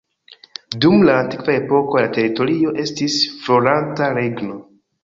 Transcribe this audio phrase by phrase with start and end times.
[0.85, 4.61] Dum la antikva epoko la teritorio estis floranta regno.